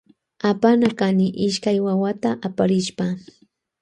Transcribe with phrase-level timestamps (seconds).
[0.49, 3.05] Apana kany ishkay wawata aparishpa.